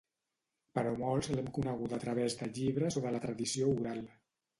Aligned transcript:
Però 0.77 0.93
molts 1.01 1.29
l’hem 1.33 1.51
coneguda 1.57 1.95
a 1.97 2.03
través 2.05 2.37
de 2.39 2.47
llibres 2.55 2.97
o 3.03 3.05
de 3.05 3.13
la 3.17 3.21
tradició 3.27 3.69
oral. 3.75 4.03